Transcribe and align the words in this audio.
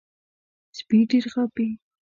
سپي 0.77 0.97
ډېر 1.09 1.25
غاپي. 1.33 1.67